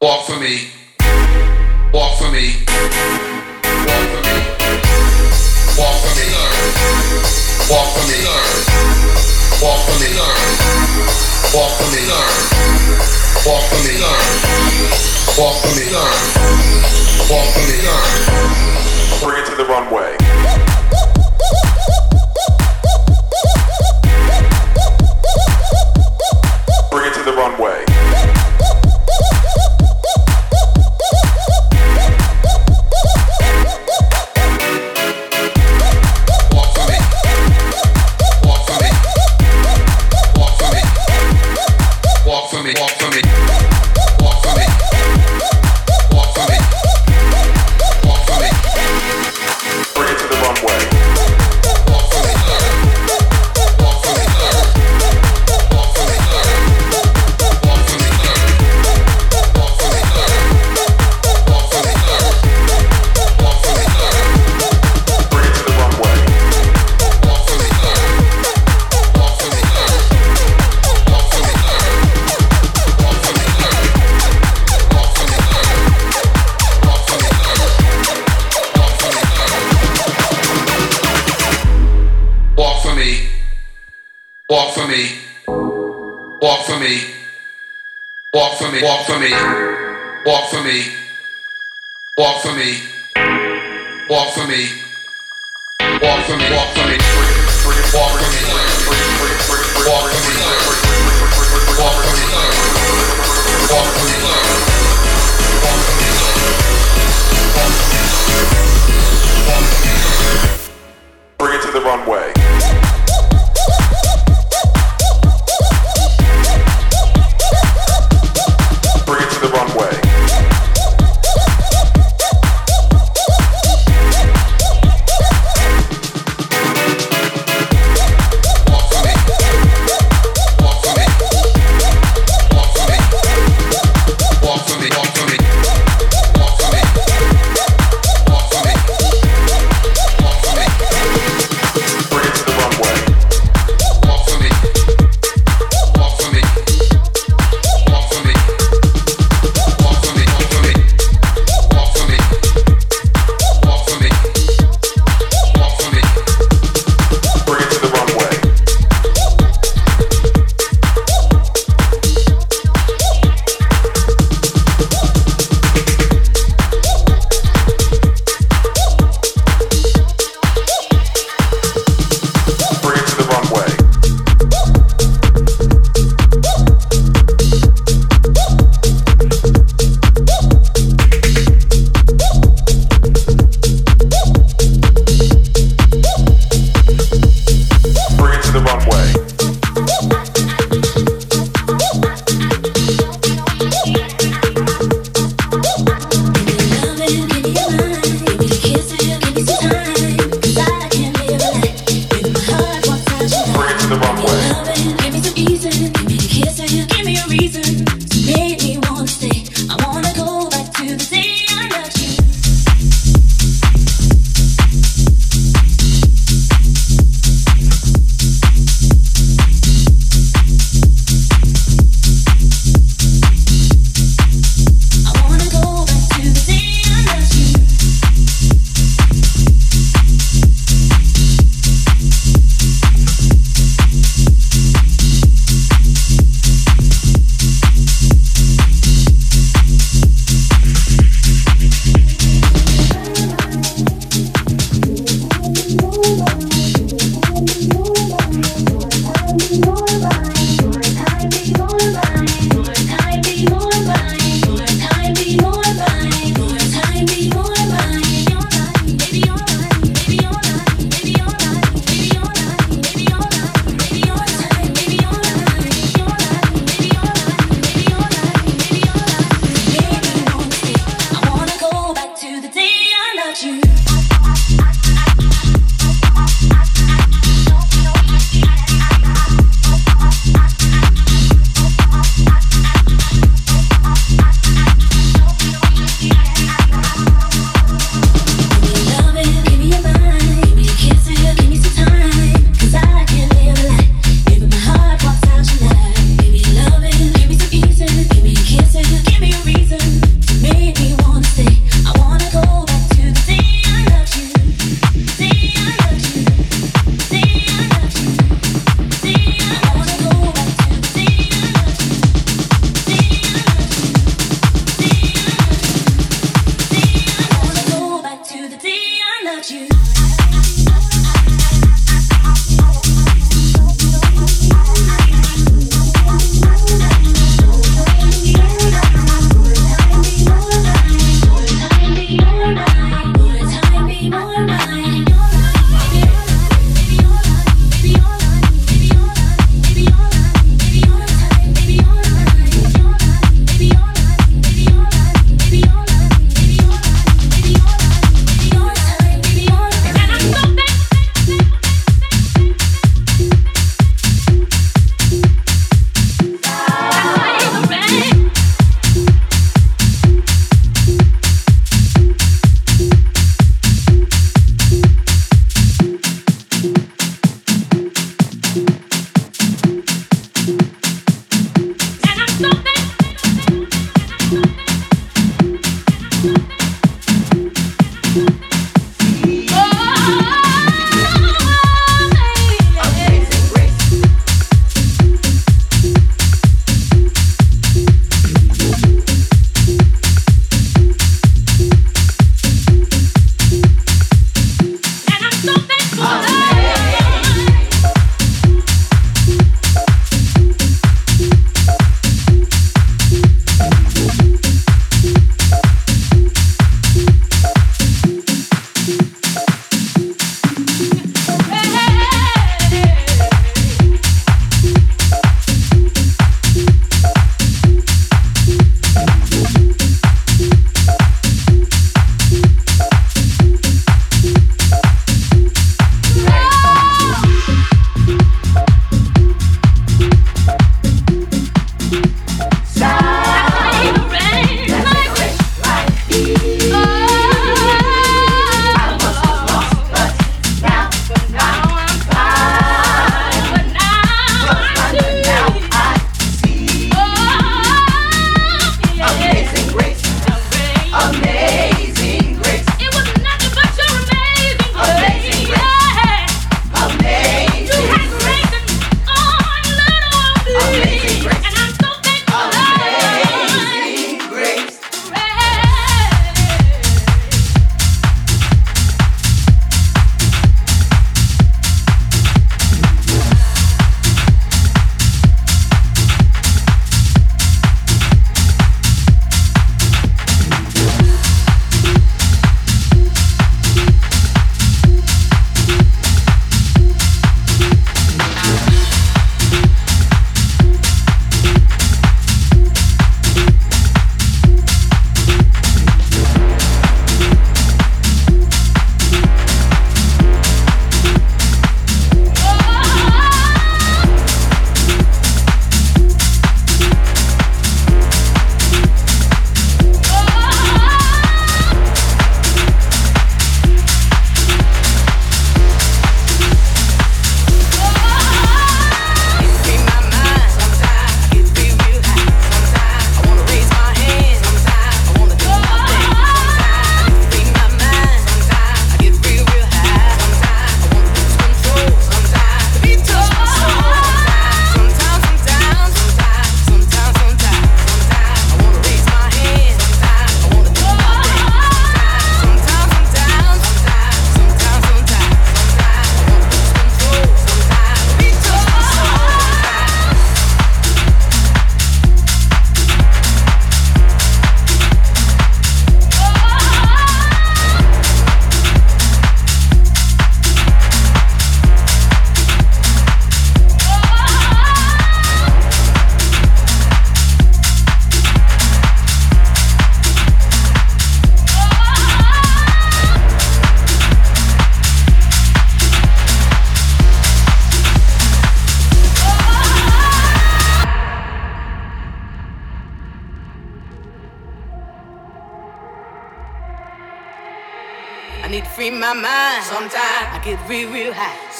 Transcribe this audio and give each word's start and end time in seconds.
Walk 0.00 0.26
for 0.26 0.38
me. 0.38 0.68
Walk 1.92 2.18
for 2.18 2.30
me. 2.30 2.54
Walk 2.62 4.06
for 4.06 4.22
me. 4.22 4.38
Walk 5.74 5.98
for 5.98 6.14
me. 6.14 6.26
Walk 7.66 7.90
for 7.98 8.06
me. 8.06 8.18
Walk 9.58 9.82
for 9.82 9.98
me. 9.98 10.14
Walk 11.52 11.74
for 11.74 11.90
me. 11.90 12.06
Walk 13.44 13.66
for 13.66 13.82
me. 13.82 13.98
Walk 15.36 15.56
for 15.58 15.74
me. 15.74 15.90
Walk 17.28 17.48
for 17.54 17.64
me. 17.66 17.76
Bring 19.20 19.42
it 19.42 19.46
to 19.46 19.56
the 19.56 19.64
runway. 19.64 20.14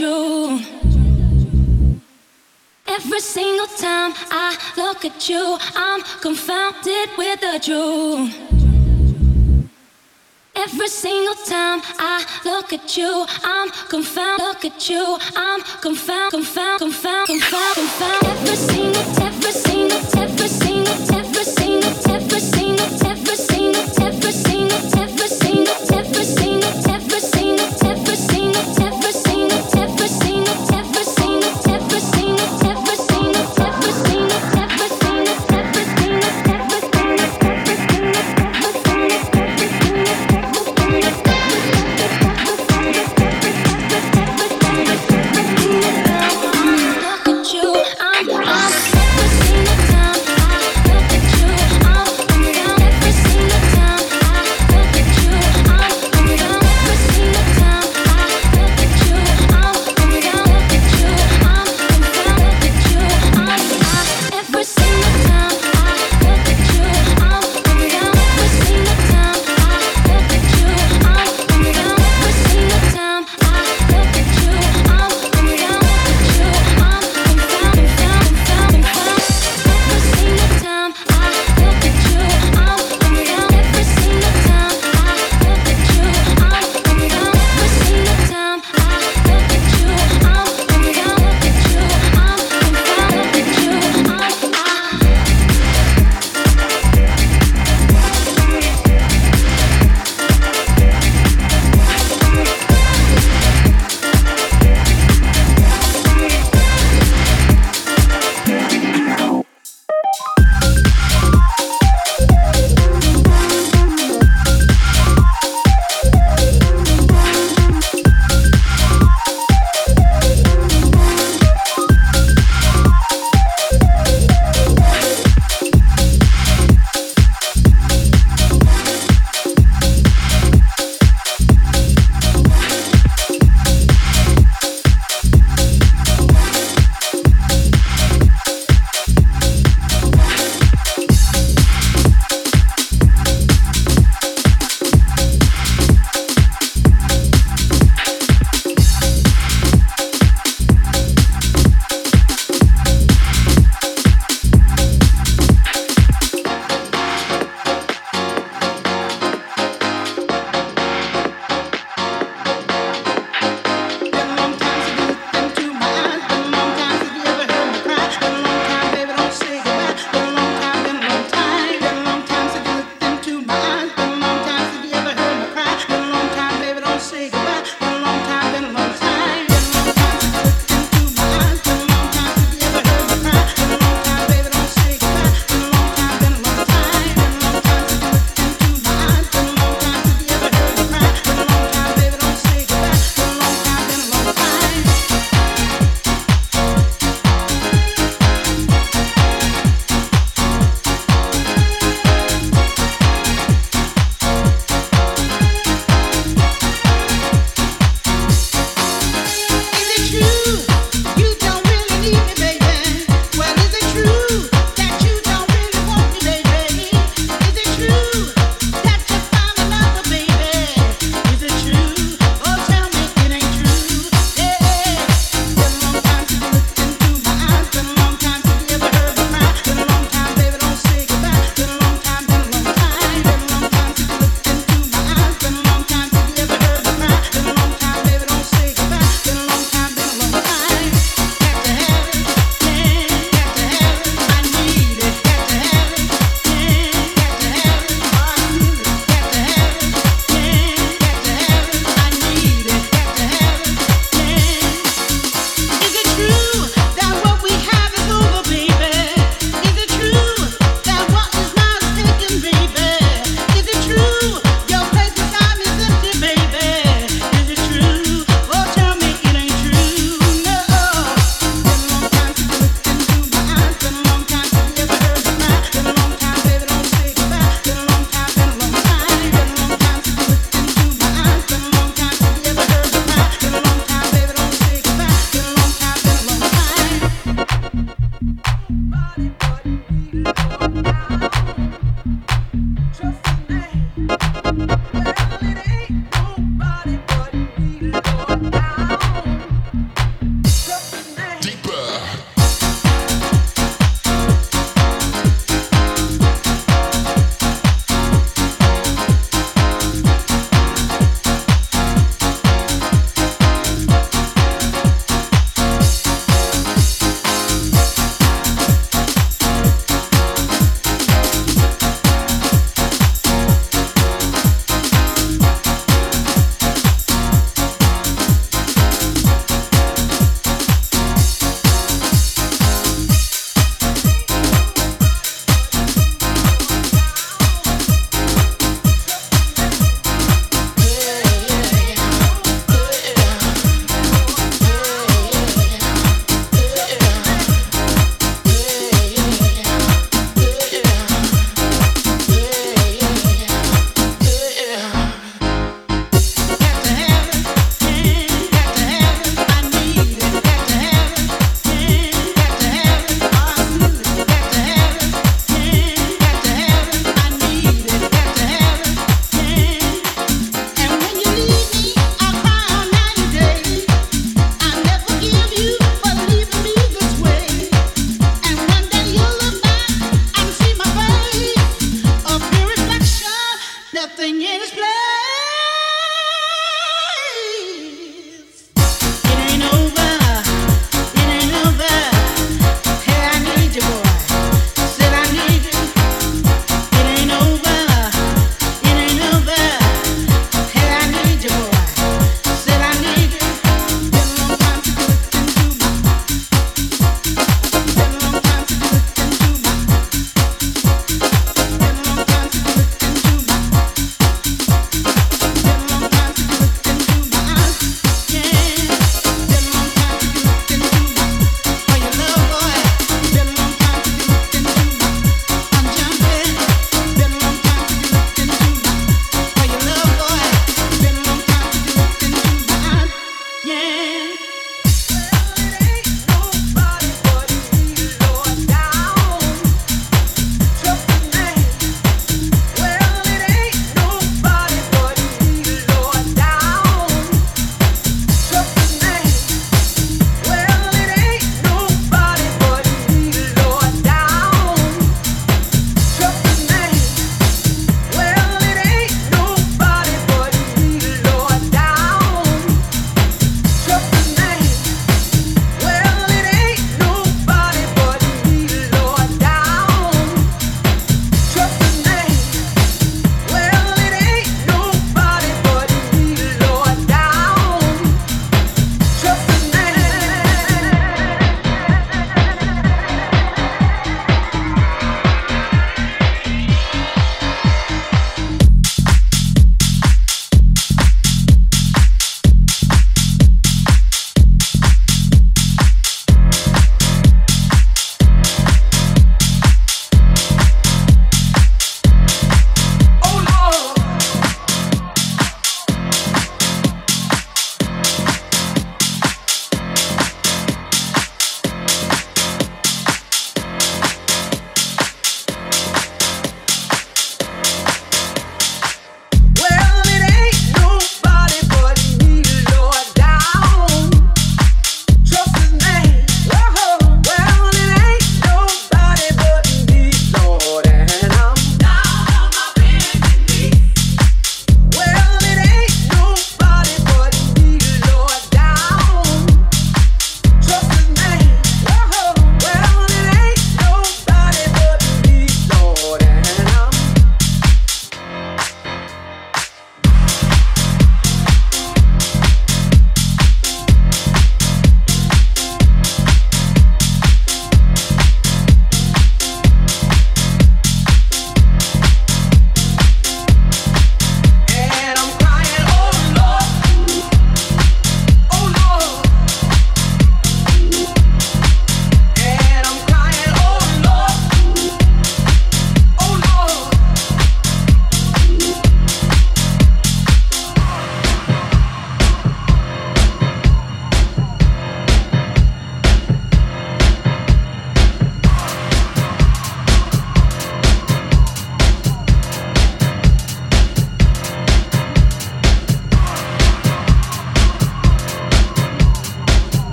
you. 0.00 0.60
Every 2.86 3.20
single 3.20 3.66
time 3.66 4.12
I 4.30 4.56
look 4.76 5.04
at 5.04 5.28
you, 5.28 5.58
I'm 5.74 6.02
confounded 6.20 7.10
with 7.16 7.40
the 7.40 7.60
truth. 7.62 8.34
Every 10.54 10.88
single 10.88 11.34
time 11.34 11.80
I 11.98 12.24
look 12.44 12.72
at 12.72 12.96
you, 12.96 13.26
I'm 13.44 13.70
confounded. 13.88 14.46
Look 14.46 14.64
at 14.64 14.88
you, 14.88 15.18
I'm 15.36 15.60
confounded. 15.80 16.30
Confounded. 16.30 16.78
Confounded. 16.78 17.26
Confounded. 17.26 17.76
confound. 17.76 18.24
Every 18.24 18.56
single, 18.56 19.02
every 19.26 19.52
single, 19.52 19.98
every 20.22 20.48
single, 20.48 21.12
every 21.14 21.44
single, 21.44 21.92
every 22.14 22.40
single, 22.40 23.06
every 23.06 23.36
single, 23.36 24.06
every 24.06 24.32
single, 24.32 25.00
every 25.02 25.28
single, 25.28 25.98
every 25.98 26.24
single. 26.24 26.55